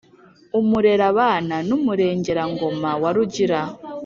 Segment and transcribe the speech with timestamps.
[0.59, 3.59] umurerabana n' umurengerangoma wa rugira,